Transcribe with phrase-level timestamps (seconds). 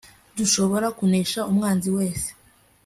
[0.37, 2.29] dushobora kunesha umwanzi wese